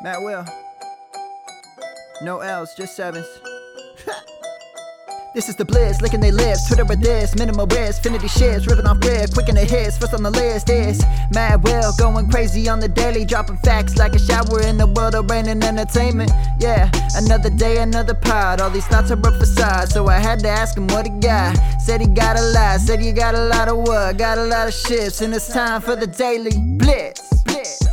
[0.00, 0.44] Matt Will.
[2.22, 3.26] No L's, just sevens.
[5.34, 8.86] This is the bliss, licking their lips, Twitter with this, minimal risk, finity shits, ripping
[8.86, 12.68] off grid, quick in the hits, first on the list is Mad Will, going crazy
[12.68, 16.30] on the daily, dropping facts like a shower in the world of rain and entertainment.
[16.58, 20.48] Yeah, another day, another pod, all these thoughts are a facade, so I had to
[20.48, 21.56] ask him what he got.
[21.80, 24.66] Said he got a lot, said he got a lot of what, got a lot
[24.66, 27.87] of shifts, and it's time for the daily blitz, blitz.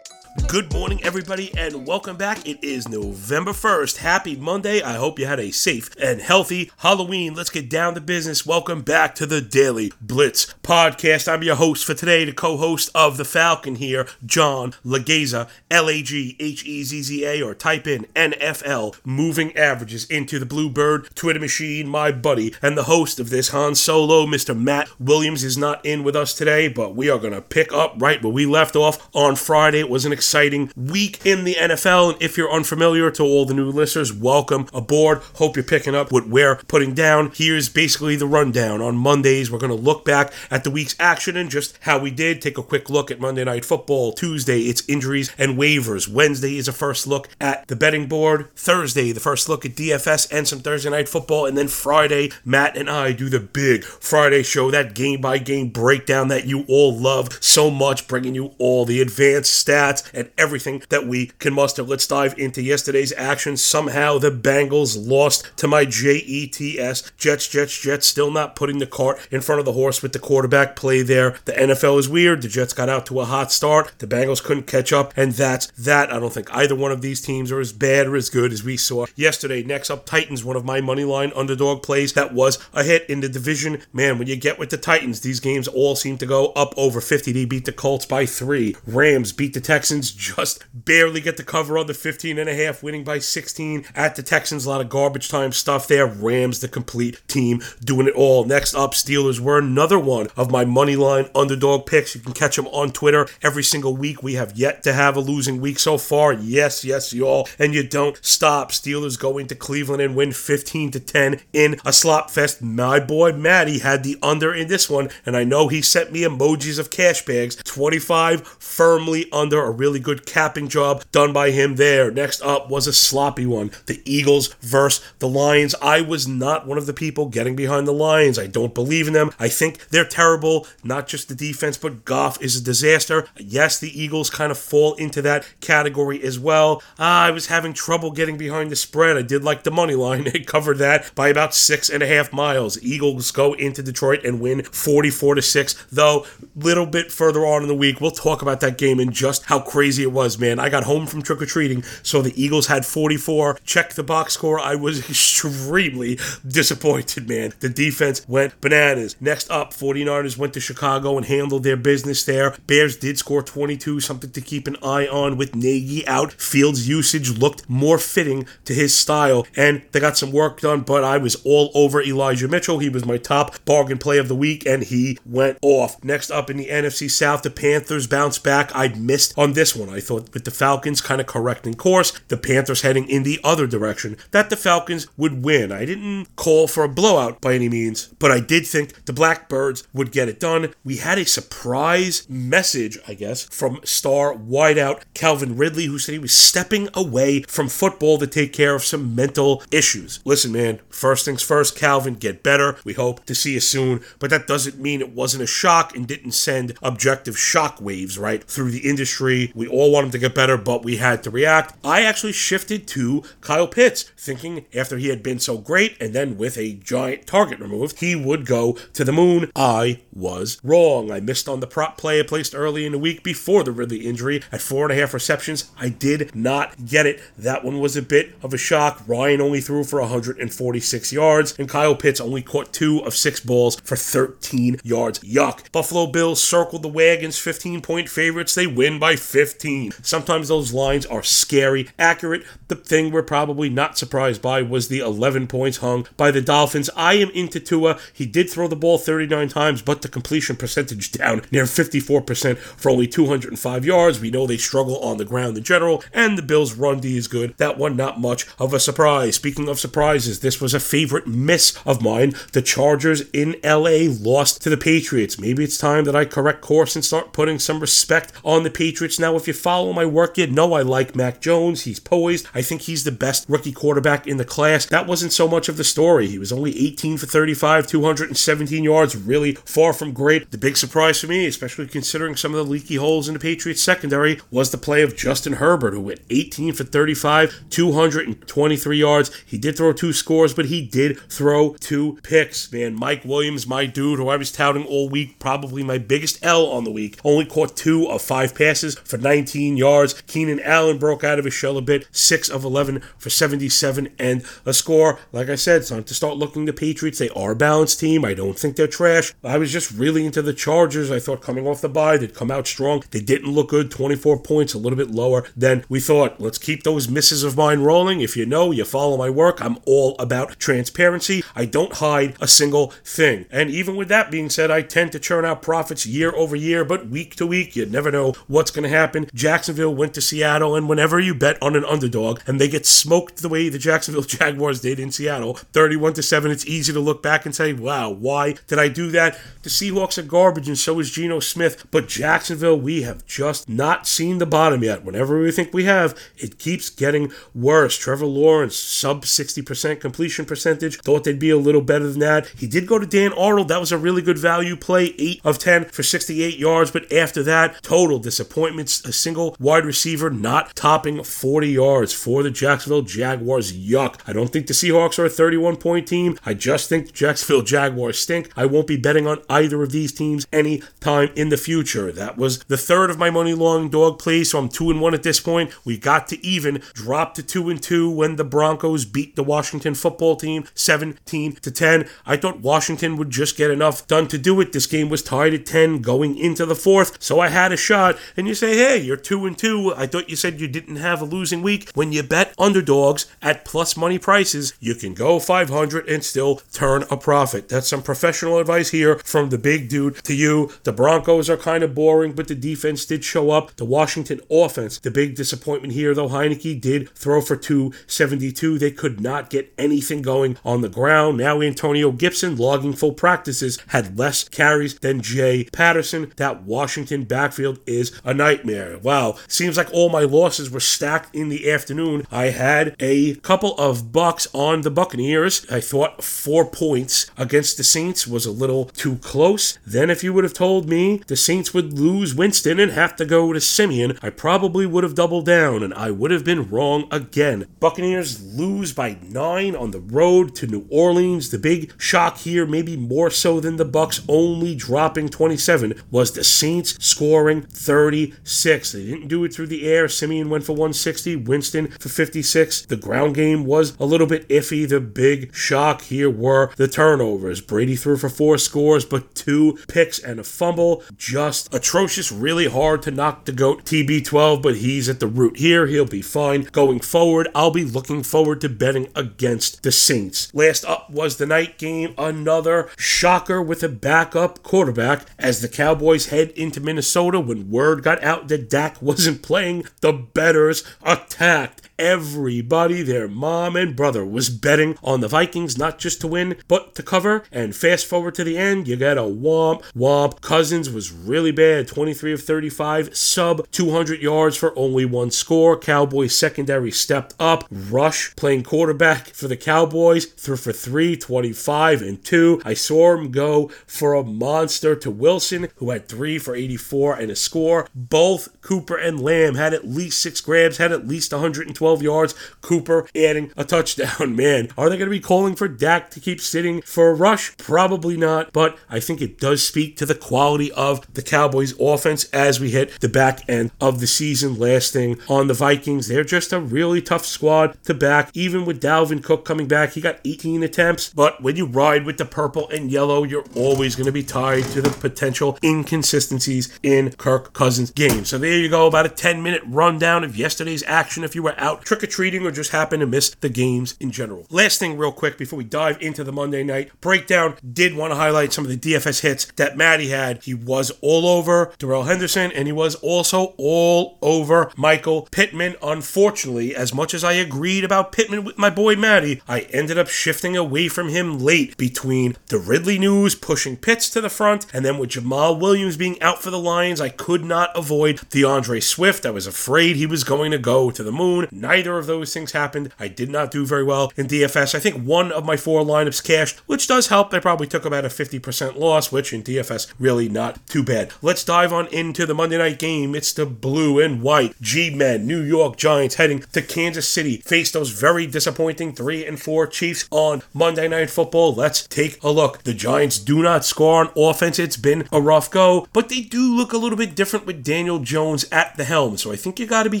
[0.50, 2.44] Good morning, everybody, and welcome back.
[2.44, 3.98] It is November 1st.
[3.98, 4.82] Happy Monday.
[4.82, 7.34] I hope you had a safe and healthy Halloween.
[7.34, 8.44] Let's get down to business.
[8.44, 11.32] Welcome back to the Daily Blitz podcast.
[11.32, 15.88] I'm your host for today, the co host of The Falcon here, John Laghezza, L
[15.88, 20.46] A G H E Z Z A, or type in NFL moving averages into the
[20.46, 21.86] Bluebird Twitter machine.
[21.86, 24.58] My buddy and the host of this Han Solo, Mr.
[24.58, 27.94] Matt Williams, is not in with us today, but we are going to pick up
[27.98, 29.78] right where we left off on Friday.
[29.78, 30.39] It was an exciting
[30.76, 32.12] week in the NFL.
[32.12, 35.18] And if you're unfamiliar to all the new listeners, welcome aboard.
[35.34, 37.30] Hope you're picking up what we're putting down.
[37.34, 38.80] Here's basically the rundown.
[38.80, 42.10] On Mondays, we're going to look back at the week's action and just how we
[42.10, 42.40] did.
[42.40, 44.12] Take a quick look at Monday Night Football.
[44.12, 46.08] Tuesday, it's injuries and waivers.
[46.08, 48.48] Wednesday is a first look at the betting board.
[48.56, 51.46] Thursday, the first look at DFS and some Thursday Night Football.
[51.46, 55.68] And then Friday, Matt and I do the big Friday show, that game by game
[55.68, 60.82] breakdown that you all love so much, bringing you all the advanced stats and everything
[60.88, 61.82] that we can muster.
[61.82, 63.56] Let's dive into yesterday's action.
[63.56, 67.16] Somehow the Bengals lost to my JETS.
[67.16, 70.18] Jets, Jets, Jets, still not putting the cart in front of the horse with the
[70.18, 71.38] quarterback play there.
[71.44, 72.42] The NFL is weird.
[72.42, 73.92] The Jets got out to a hot start.
[73.98, 76.12] The Bengals couldn't catch up, and that's that.
[76.12, 78.64] I don't think either one of these teams are as bad or as good as
[78.64, 79.62] we saw yesterday.
[79.62, 83.20] Next up, Titans, one of my money line underdog plays that was a hit in
[83.20, 83.82] the division.
[83.92, 87.00] Man, when you get with the Titans, these games all seem to go up over
[87.00, 87.32] 50.
[87.32, 88.76] They beat the Colts by three.
[88.86, 92.82] Rams beat the Texans just barely get the cover on the 15 and a half,
[92.82, 94.66] winning by 16 at the Texans.
[94.66, 96.06] A lot of garbage time stuff there.
[96.06, 98.44] Rams, the complete team, doing it all.
[98.44, 102.14] Next up, Steelers were another one of my money line underdog picks.
[102.14, 104.22] You can catch them on Twitter every single week.
[104.22, 106.34] We have yet to have a losing week so far.
[106.34, 107.48] Yes, yes, y'all.
[107.58, 108.72] And you don't stop.
[108.72, 112.60] Steelers go into Cleveland and win 15 to 10 in a slop fest.
[112.60, 116.22] My boy Matty had the under in this one, and I know he sent me
[116.22, 117.56] emojis of cash bags.
[117.56, 119.62] 25 firmly under.
[119.62, 122.10] A really good capping job done by him there.
[122.10, 123.70] Next up was a sloppy one.
[123.86, 125.74] The Eagles versus the Lions.
[125.82, 128.38] I was not one of the people getting behind the Lions.
[128.38, 129.30] I don't believe in them.
[129.38, 130.66] I think they're terrible.
[130.82, 133.26] Not just the defense, but Goff is a disaster.
[133.38, 136.82] Yes, the Eagles kind of fall into that category as well.
[136.98, 139.16] Ah, I was having trouble getting behind the spread.
[139.16, 140.28] I did like the money line.
[140.40, 142.80] It covered that by about six and a half miles.
[142.82, 145.86] Eagles go into Detroit and win 44 to 6.
[145.90, 149.46] Though, little bit further on in the week, we'll talk about that game and just
[149.46, 150.58] how crazy it was, man.
[150.58, 153.58] I got home from trick or treating, so the Eagles had 44.
[153.64, 154.58] Check the box score.
[154.60, 157.52] I was extremely disappointed, man.
[157.60, 159.16] The defense went bananas.
[159.20, 162.56] Next up, 49ers went to Chicago and handled their business there.
[162.66, 166.32] Bears did score 22, something to keep an eye on with Nagy out.
[166.32, 171.04] Fields' usage looked more fitting to his style, and they got some work done, but
[171.04, 172.78] I was all over Elijah Mitchell.
[172.78, 176.02] He was my top bargain play of the week, and he went off.
[176.04, 178.70] Next up in the NFC South, the Panthers bounced back.
[178.74, 179.79] I missed on this one.
[179.88, 183.66] I thought with the Falcons kind of correcting course, the Panthers heading in the other
[183.66, 185.72] direction, that the Falcons would win.
[185.72, 189.86] I didn't call for a blowout by any means, but I did think the Blackbirds
[189.92, 190.74] would get it done.
[190.84, 196.18] We had a surprise message, I guess, from star wideout Calvin Ridley, who said he
[196.18, 200.20] was stepping away from football to take care of some mental issues.
[200.24, 202.76] Listen, man, first things first, Calvin, get better.
[202.84, 206.06] We hope to see you soon, but that doesn't mean it wasn't a shock and
[206.06, 209.52] didn't send objective shock waves, right, through the industry.
[209.54, 211.74] We all want him to get better, but we had to react.
[211.84, 216.36] I actually shifted to Kyle Pitts, thinking after he had been so great and then
[216.36, 219.50] with a giant target removed, he would go to the moon.
[219.54, 221.10] I was wrong.
[221.10, 224.06] I missed on the prop play I placed early in the week before the Ridley
[224.06, 225.70] injury at four and a half receptions.
[225.78, 227.20] I did not get it.
[227.38, 229.02] That one was a bit of a shock.
[229.06, 233.80] Ryan only threw for 146 yards, and Kyle Pitts only caught two of six balls
[233.80, 235.20] for 13 yards.
[235.20, 235.70] Yuck.
[235.72, 238.54] Buffalo Bills circled the wagons, 15 point favorites.
[238.54, 239.59] They win by 15.
[240.02, 242.44] Sometimes those lines are scary, accurate.
[242.68, 246.88] The thing we're probably not surprised by was the 11 points hung by the Dolphins.
[246.96, 247.98] I am into Tua.
[248.12, 252.90] He did throw the ball 39 times, but the completion percentage down near 54% for
[252.90, 254.20] only 205 yards.
[254.20, 257.28] We know they struggle on the ground in general, and the Bills' run D is
[257.28, 257.54] good.
[257.58, 259.36] That one, not much of a surprise.
[259.36, 262.32] Speaking of surprises, this was a favorite miss of mine.
[262.52, 265.38] The Chargers in LA lost to the Patriots.
[265.38, 269.18] Maybe it's time that I correct course and start putting some respect on the Patriots.
[269.18, 271.82] Now, if you follow my work, you know I like Mac Jones.
[271.82, 272.46] He's poised.
[272.54, 274.86] I think he's the best rookie quarterback in the class.
[274.86, 276.28] That wasn't so much of the story.
[276.28, 280.52] He was only 18 for 35, 217 yards, really far from great.
[280.52, 283.82] The big surprise for me, especially considering some of the leaky holes in the Patriots
[283.82, 289.42] secondary, was the play of Justin Herbert, who went 18 for 35, 223 yards.
[289.44, 292.70] He did throw two scores, but he did throw two picks.
[292.70, 296.66] Man, Mike Williams, my dude, who I was touting all week, probably my biggest L
[296.66, 300.20] on the week, only caught two of five passes for 19 yards.
[300.26, 304.44] Keenan Allen broke out of his shell a bit, 6 of 11 for 77 and
[304.66, 305.18] a score.
[305.32, 307.18] Like I said, time to start looking the Patriots.
[307.18, 308.22] They are a balanced team.
[308.22, 309.32] I don't think they're trash.
[309.42, 311.10] I was just really into the Chargers.
[311.10, 313.02] I thought coming off the bye, they'd come out strong.
[313.12, 316.38] They didn't look good, 24 points, a little bit lower than we thought.
[316.38, 318.20] Let's keep those misses of mine rolling.
[318.20, 321.42] If you know, you follow my work, I'm all about transparency.
[321.56, 323.46] I don't hide a single thing.
[323.50, 326.84] And even with that being said, I tend to churn out profits year over year,
[326.84, 329.29] but week to week, you never know what's going to happen.
[329.34, 333.42] Jacksonville went to Seattle, and whenever you bet on an underdog and they get smoked
[333.42, 337.22] the way the Jacksonville Jaguars did in Seattle, 31 to 7, it's easy to look
[337.22, 339.38] back and say, wow, why did I do that?
[339.62, 341.86] The Seahawks are garbage, and so is Geno Smith.
[341.90, 345.04] But Jacksonville, we have just not seen the bottom yet.
[345.04, 347.96] Whenever we think we have, it keeps getting worse.
[347.96, 352.46] Trevor Lawrence, sub 60% completion percentage, thought they'd be a little better than that.
[352.56, 353.68] He did go to Dan Arnold.
[353.68, 356.90] That was a really good value play, 8 of 10 for 68 yards.
[356.90, 359.00] But after that, total disappointments.
[359.20, 363.72] Single wide receiver not topping 40 yards for the Jacksonville Jaguars.
[363.72, 364.18] Yuck.
[364.26, 366.38] I don't think the Seahawks are a 31 point team.
[366.44, 368.50] I just think the Jacksonville Jaguars stink.
[368.56, 372.10] I won't be betting on either of these teams any time in the future.
[372.12, 375.14] That was the third of my money long dog plays, so I'm 2 and 1
[375.14, 375.72] at this point.
[375.84, 379.94] We got to even, dropped to 2 and 2 when the Broncos beat the Washington
[379.94, 382.08] football team 17 to 10.
[382.24, 384.72] I thought Washington would just get enough done to do it.
[384.72, 388.16] This game was tied at 10 going into the fourth, so I had a shot.
[388.36, 389.92] And you say, hey, you're 2 and 2.
[389.96, 391.90] I thought you said you didn't have a losing week.
[391.94, 397.02] When you bet underdogs at plus money prices, you can go 500 and still turn
[397.10, 397.68] a profit.
[397.68, 400.70] That's some professional advice here from the big dude to you.
[400.84, 403.74] The Broncos are kind of boring, but the defense did show up.
[403.74, 408.78] The Washington offense, the big disappointment here, though Heinicke did throw for 272.
[408.78, 411.38] They could not get anything going on the ground.
[411.38, 416.32] Now Antonio Gibson, logging full practices, had less carries than Jay Patterson.
[416.36, 418.89] That Washington backfield is a nightmare.
[418.98, 422.26] Wow, seems like all my losses were stacked in the afternoon.
[422.30, 425.66] I had a couple of bucks on the Buccaneers.
[425.70, 429.78] I thought four points against the Saints was a little too close.
[429.86, 433.24] Then, if you would have told me the Saints would lose Winston and have to
[433.24, 437.06] go to Siemian, I probably would have doubled down and I would have been wrong
[437.10, 437.66] again.
[437.80, 441.50] Buccaneers lose by nine on the road to New Orleans.
[441.50, 446.44] The big shock here, maybe more so than the Bucks only dropping 27, was the
[446.44, 448.79] Saints scoring 36.
[448.88, 450.08] They didn't do it through the air.
[450.08, 452.86] Siemian went for 160, Winston for 56.
[452.86, 454.88] The ground game was a little bit iffy.
[454.88, 457.60] The big shock here were the turnovers.
[457.60, 461.02] Brady threw for four scores, but two picks and a fumble.
[461.16, 465.86] Just atrocious, really hard to knock the GOAT TB12, but he's at the root here.
[465.86, 466.62] He'll be fine.
[466.72, 470.52] Going forward, I'll be looking forward to betting against the Saints.
[470.54, 472.14] Last up was the night game.
[472.16, 478.22] Another shocker with a backup quarterback as the Cowboys head into Minnesota when word got
[478.22, 479.84] out that Dak wasn't playing.
[480.00, 486.20] The betters attacked everybody, their mom and brother, was betting on the Vikings not just
[486.22, 487.44] to win, but to cover.
[487.52, 490.40] And fast forward to the end, you got a womp womp.
[490.40, 495.78] Cousins was really bad 23 of 35, sub 200 yards for only one score.
[495.78, 497.64] Cowboys secondary stepped up.
[497.70, 502.62] Rush playing quarterback for the Cowboys threw for 3, 25 and 2.
[502.64, 507.30] I saw him go for a monster to Wilson, who had 3 for 84 and
[507.30, 507.88] a score.
[507.94, 512.34] Both Cooper and Lamb had at least 6 grabs, had at least 112 yards.
[512.60, 514.36] Cooper adding a touchdown.
[514.40, 517.56] Man, are they going to be calling for Dak to keep sitting for a rush?
[517.56, 522.24] Probably not, but I think it does speak to the quality of the Cowboys offense
[522.30, 524.58] as we hit the back end of the season.
[524.58, 528.30] Last thing on the Vikings, they're just a really tough squad to back.
[528.34, 532.18] Even with Dalvin Cook coming back, he got 18 attempts, but when you ride with
[532.18, 537.12] the purple and yellow, you're always going to be tied to the potential inconsistencies in
[537.12, 538.24] Kirk Cousins' game.
[538.24, 541.58] So there you go, about a 10 minute rundown of yesterday's action if you were
[541.58, 544.46] out trick or treating or just happen to miss the games in general.
[544.50, 548.16] Last thing, real quick, before we dive into the Monday night breakdown, did want to
[548.16, 550.42] highlight some of the DFS hits that Maddie had.
[550.44, 555.76] He was all over Darrell Henderson and he was also all over Michael Pittman.
[555.82, 560.08] Unfortunately, as much as I agreed about Pittman with my boy Maddie, I ended up
[560.08, 564.84] shifting away from him late between the Ridley news pushing Pitts to the front and
[564.84, 569.26] then with Jamaal Williams being out for the Lions, I could not avoid D'Andre Swift.
[569.26, 571.48] I was afraid he was going to go to the moon.
[571.60, 572.90] Neither of those things happened.
[572.98, 574.74] I did not do very well in DFS.
[574.74, 577.34] I think one of my four lineups cashed, which does help.
[577.34, 581.12] I probably took about a 50% loss, which in DFS really not too bad.
[581.20, 583.14] Let's dive on into the Monday night game.
[583.14, 587.38] It's the blue and white G Men New York Giants heading to Kansas City.
[587.38, 591.54] Face those very disappointing 3 and 4 Chiefs on Monday Night Football.
[591.54, 592.62] Let's take a look.
[592.62, 594.58] The Giants do not score on offense.
[594.58, 597.98] It's been a rough go, but they do look a little bit different with Daniel
[597.98, 599.18] Jones at the helm.
[599.18, 600.00] So I think you got to be